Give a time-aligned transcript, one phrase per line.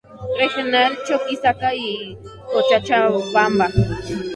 [0.39, 2.17] Regional Chuquisaca y
[2.51, 3.67] Cochabamba.